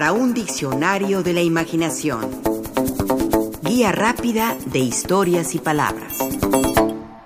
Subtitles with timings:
[0.00, 2.30] para un diccionario de la imaginación.
[3.62, 6.16] Guía rápida de historias y palabras.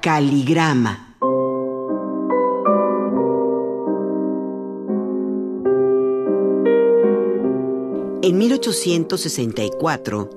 [0.01, 1.15] Caligrama.
[8.23, 10.31] En 1864,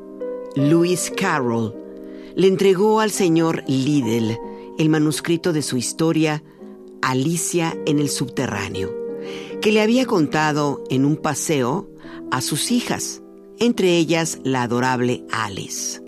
[0.54, 1.74] Lewis Carroll
[2.36, 4.38] le entregó al señor Liddell
[4.78, 6.44] el manuscrito de su historia
[7.02, 8.94] Alicia en el subterráneo,
[9.60, 11.96] que le había contado en un paseo
[12.32, 13.22] a sus hijas,
[13.60, 16.02] entre ellas la adorable Alice.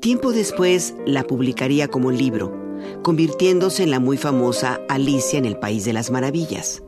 [0.00, 2.56] Tiempo después la publicaría como libro,
[3.02, 6.82] convirtiéndose en la muy famosa Alicia en el País de las Maravillas.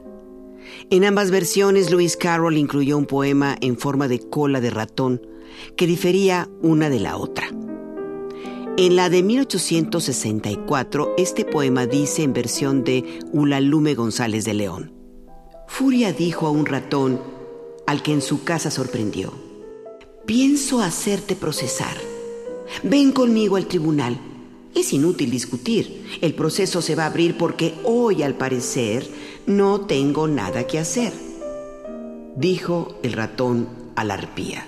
[0.91, 5.27] En ambas versiones, Lewis Carroll incluyó un poema en forma de cola de ratón
[5.77, 7.49] que difería una de la otra.
[8.77, 14.95] En la de 1864, este poema dice en versión de Ulalume González de León.
[15.66, 17.21] Furia dijo a un ratón
[17.91, 19.33] al que en su casa sorprendió,
[20.24, 21.97] pienso hacerte procesar.
[22.85, 24.16] Ven conmigo al tribunal.
[24.77, 26.07] Es inútil discutir.
[26.21, 29.09] El proceso se va a abrir porque hoy, al parecer,
[29.47, 31.13] no tengo nada que hacer.
[32.37, 34.65] Dijo el ratón a la arpía.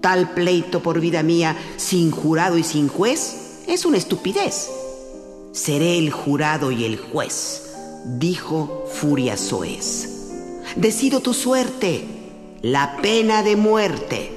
[0.00, 4.70] Tal pleito por vida mía, sin jurado y sin juez, es una estupidez.
[5.52, 7.70] Seré el jurado y el juez,
[8.18, 10.13] dijo Furia Soez.
[10.76, 12.04] Decido tu suerte,
[12.60, 14.32] la pena de muerte.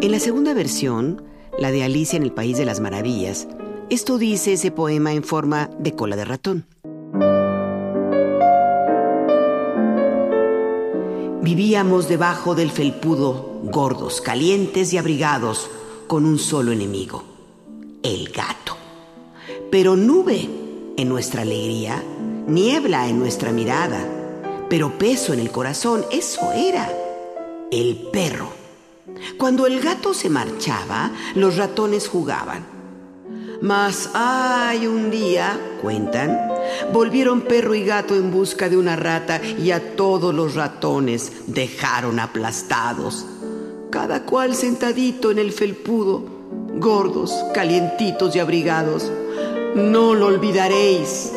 [0.00, 1.22] En la segunda versión,
[1.58, 3.46] la de Alicia en el País de las Maravillas,
[3.90, 6.64] esto dice ese poema en forma de cola de ratón.
[11.42, 15.68] Vivíamos debajo del felpudo, gordos, calientes y abrigados,
[16.06, 17.22] con un solo enemigo,
[18.02, 18.78] el gato.
[19.70, 20.48] Pero nube
[20.96, 22.02] en nuestra alegría,
[22.50, 24.06] niebla en nuestra mirada,
[24.68, 26.92] pero peso en el corazón, eso era
[27.70, 28.52] el perro.
[29.38, 32.66] Cuando el gato se marchaba, los ratones jugaban.
[33.62, 36.38] Mas, ay, un día, cuentan,
[36.92, 42.18] volvieron perro y gato en busca de una rata y a todos los ratones dejaron
[42.18, 43.26] aplastados,
[43.90, 46.24] cada cual sentadito en el felpudo,
[46.76, 49.12] gordos, calientitos y abrigados.
[49.74, 51.32] No lo olvidaréis.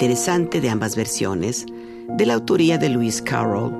[0.00, 1.66] Interesante de ambas versiones,
[2.08, 3.70] de la autoría de Lewis Carroll,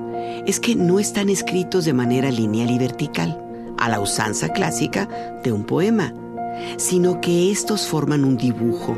[0.45, 3.43] es que no están escritos de manera lineal y vertical,
[3.79, 5.09] a la usanza clásica
[5.43, 6.13] de un poema,
[6.77, 8.95] sino que estos forman un dibujo.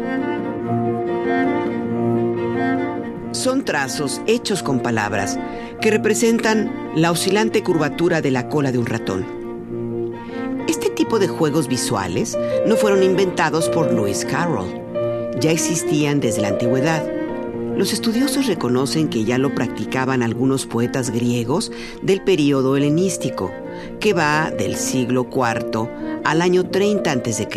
[3.32, 5.40] Son trazos hechos con palabras
[5.80, 9.26] que representan la oscilante curvatura de la cola de un ratón.
[10.68, 14.83] Este tipo de juegos visuales no fueron inventados por Lewis Carroll
[15.40, 17.04] ya existían desde la antigüedad.
[17.78, 21.72] Los estudiosos reconocen que ya lo practicaban algunos poetas griegos
[22.04, 23.52] del período helenístico,
[24.00, 25.90] que va del siglo IV
[26.24, 27.48] al año 30 a.C.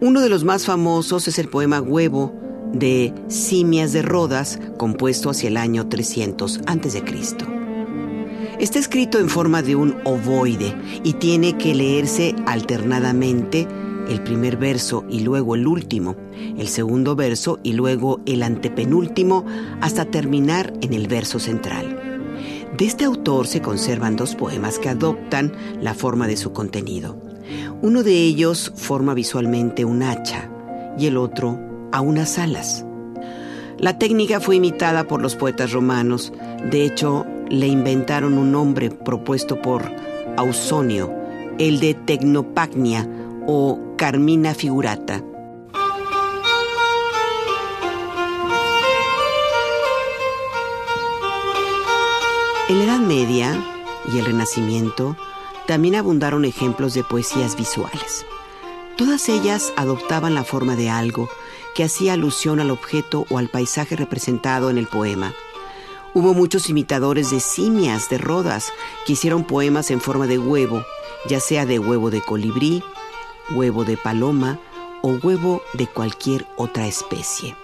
[0.00, 2.32] Uno de los más famosos es el poema Huevo
[2.72, 7.02] de Simias de Rodas, compuesto hacia el año 300 a.C.
[8.58, 13.66] Está escrito en forma de un ovoide y tiene que leerse alternadamente
[14.12, 16.16] el primer verso y luego el último,
[16.56, 19.44] el segundo verso y luego el antepenúltimo,
[19.80, 21.98] hasta terminar en el verso central.
[22.76, 27.16] De este autor se conservan dos poemas que adoptan la forma de su contenido.
[27.82, 30.48] Uno de ellos forma visualmente un hacha
[30.98, 31.58] y el otro
[31.90, 32.84] a unas alas.
[33.78, 36.32] La técnica fue imitada por los poetas romanos,
[36.70, 39.82] de hecho le inventaron un nombre propuesto por
[40.36, 41.12] Ausonio,
[41.58, 43.08] el de tecnopagnia
[43.46, 45.22] o Carmina figurata.
[52.68, 53.62] En la Edad Media
[54.12, 55.16] y el Renacimiento
[55.66, 58.24] también abundaron ejemplos de poesías visuales.
[58.96, 61.28] Todas ellas adoptaban la forma de algo
[61.74, 65.34] que hacía alusión al objeto o al paisaje representado en el poema.
[66.14, 68.70] Hubo muchos imitadores de simias, de rodas,
[69.06, 70.84] que hicieron poemas en forma de huevo,
[71.28, 72.82] ya sea de huevo de colibrí,
[73.50, 74.58] huevo de paloma
[75.02, 77.56] o huevo de cualquier otra especie.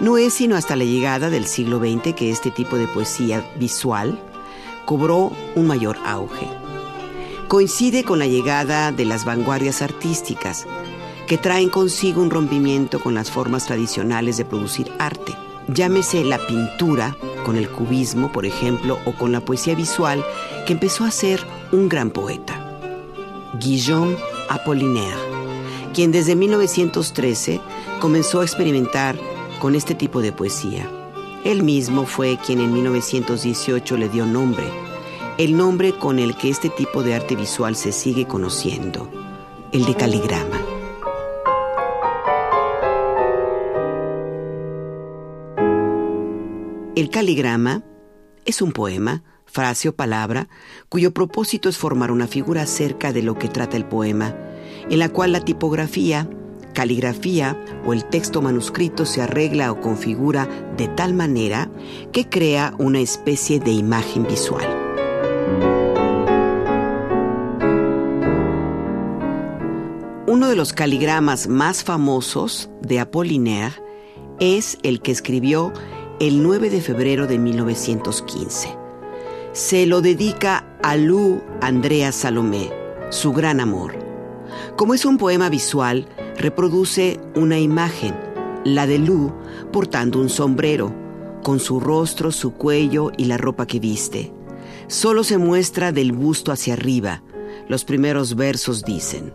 [0.00, 4.20] No es sino hasta la llegada del siglo XX que este tipo de poesía visual
[4.84, 6.48] cobró un mayor auge.
[7.48, 10.66] Coincide con la llegada de las vanguardias artísticas,
[11.26, 15.32] que traen consigo un rompimiento con las formas tradicionales de producir arte.
[15.68, 20.24] Llámese la pintura, con el cubismo, por ejemplo, o con la poesía visual,
[20.66, 22.78] que empezó a ser un gran poeta.
[23.58, 24.16] Guillaume
[24.48, 25.16] Apollinaire,
[25.94, 27.60] quien desde 1913
[28.00, 29.16] comenzó a experimentar
[29.60, 30.90] con este tipo de poesía.
[31.44, 34.66] Él mismo fue quien en 1918 le dio nombre,
[35.38, 39.10] el nombre con el que este tipo de arte visual se sigue conociendo,
[39.72, 40.60] el de caligrama.
[46.96, 47.82] El caligrama
[48.46, 49.22] es un poema,
[49.56, 50.50] frase o palabra,
[50.90, 54.36] cuyo propósito es formar una figura acerca de lo que trata el poema,
[54.90, 56.28] en la cual la tipografía,
[56.74, 61.70] caligrafía o el texto manuscrito se arregla o configura de tal manera
[62.12, 64.66] que crea una especie de imagen visual.
[70.26, 73.72] Uno de los caligramas más famosos de Apollinaire
[74.38, 75.72] es el que escribió
[76.20, 78.85] el 9 de febrero de 1915.
[79.56, 82.70] Se lo dedica a Lou Andrea Salomé,
[83.08, 83.94] su gran amor.
[84.76, 86.06] Como es un poema visual,
[86.36, 88.14] reproduce una imagen,
[88.66, 89.32] la de Lou
[89.72, 90.92] portando un sombrero,
[91.42, 94.30] con su rostro, su cuello y la ropa que viste.
[94.88, 97.22] Solo se muestra del busto hacia arriba.
[97.66, 99.32] Los primeros versos dicen,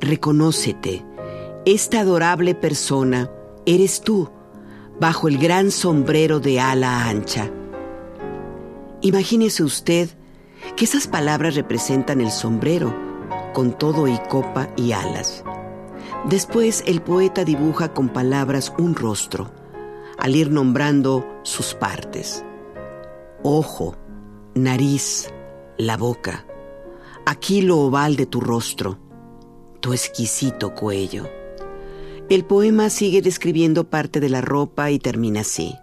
[0.00, 1.04] Reconócete,
[1.64, 3.30] esta adorable persona
[3.64, 4.28] eres tú,
[4.98, 7.48] bajo el gran sombrero de ala ancha.
[9.06, 10.08] Imagínese usted
[10.74, 12.92] que esas palabras representan el sombrero,
[13.54, 15.44] con todo y copa y alas.
[16.28, 19.52] Después el poeta dibuja con palabras un rostro,
[20.18, 22.44] al ir nombrando sus partes.
[23.44, 23.94] Ojo,
[24.56, 25.32] nariz,
[25.78, 26.44] la boca,
[27.26, 28.98] aquí lo oval de tu rostro,
[29.78, 31.28] tu exquisito cuello.
[32.28, 35.76] El poema sigue describiendo parte de la ropa y termina así.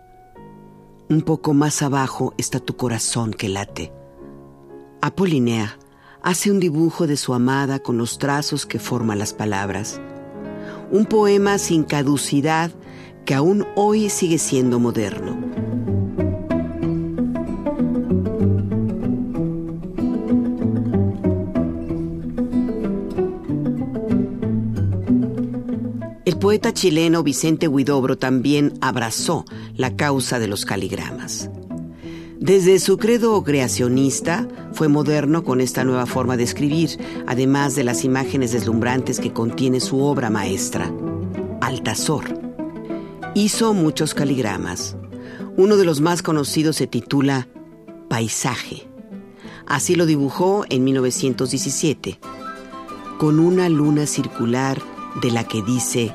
[1.14, 3.94] Un poco más abajo está tu corazón que late.
[5.00, 5.74] Apollinaire
[6.24, 10.02] hace un dibujo de su amada con los trazos que forman las palabras.
[10.92, 12.72] Un poema sin caducidad
[13.26, 15.38] que aún hoy sigue siendo moderno.
[26.54, 29.44] Poeta chileno Vicente Huidobro también abrazó
[29.76, 31.50] la causa de los caligramas.
[32.40, 36.92] Desde su credo creacionista, fue moderno con esta nueva forma de escribir,
[37.26, 40.94] además de las imágenes deslumbrantes que contiene su obra maestra,
[41.60, 42.40] Altazor.
[43.34, 44.96] Hizo muchos caligramas.
[45.58, 47.48] Uno de los más conocidos se titula
[48.10, 48.88] Paisaje.
[49.66, 52.20] Así lo dibujó en 1917,
[53.18, 54.80] con una luna circular
[55.20, 56.14] de la que dice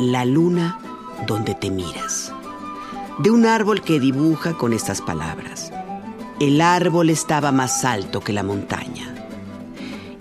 [0.00, 0.80] La luna
[1.28, 2.32] donde te miras.
[3.18, 5.72] De un árbol que dibuja con estas palabras.
[6.40, 9.14] El árbol estaba más alto que la montaña.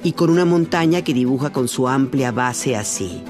[0.04, 3.24] Y con una montaña que dibuja con su amplia base así.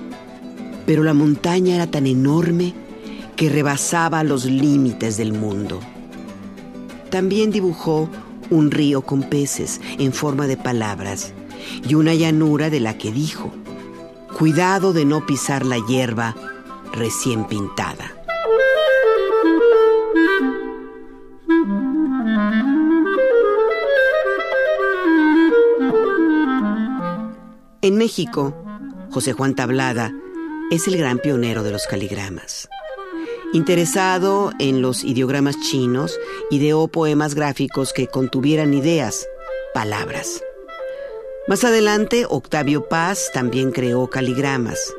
[0.86, 2.74] Pero la montaña era tan enorme
[3.38, 5.80] que rebasaba los límites del mundo.
[7.10, 8.10] También dibujó
[8.50, 11.34] un río con peces en forma de palabras
[11.88, 13.54] y una llanura de la que dijo,
[14.38, 16.35] Cuidado de no pisar la hierba
[16.91, 18.12] recién pintada.
[27.81, 28.56] En México,
[29.11, 30.11] José Juan Tablada
[30.71, 32.69] es el gran pionero de los caligramas.
[33.54, 39.28] Interesado en los ideogramas chinos, ideó poemas gráficos que contuvieran ideas,
[39.73, 40.42] palabras.
[41.45, 44.94] Más adelante, Octavio Paz también creó caligramas.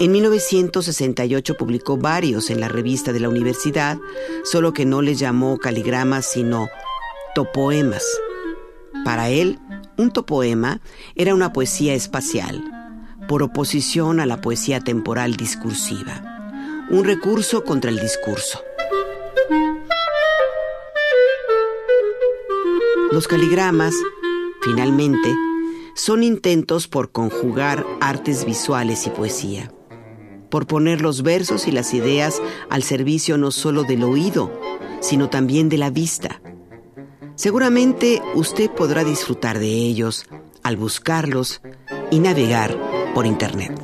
[0.00, 3.96] En 1968 publicó varios en la revista de la universidad,
[4.42, 6.68] solo que no les llamó caligramas sino
[7.36, 8.04] topoemas.
[9.04, 9.60] Para él,
[9.96, 10.80] un topoema
[11.14, 12.60] era una poesía espacial,
[13.28, 18.64] por oposición a la poesía temporal discursiva, un recurso contra el discurso.
[23.12, 23.94] Los caligramas,
[24.60, 25.32] finalmente,
[25.98, 29.72] son intentos por conjugar artes visuales y poesía,
[30.48, 32.40] por poner los versos y las ideas
[32.70, 34.52] al servicio no solo del oído,
[35.00, 36.40] sino también de la vista.
[37.34, 40.24] Seguramente usted podrá disfrutar de ellos
[40.62, 41.62] al buscarlos
[42.12, 42.78] y navegar
[43.12, 43.76] por Internet.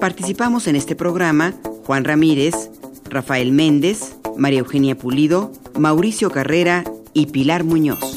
[0.00, 1.54] Participamos en este programa
[1.84, 2.71] Juan Ramírez,
[3.12, 8.11] Rafael Méndez, María Eugenia Pulido, Mauricio Carrera y Pilar Muñoz.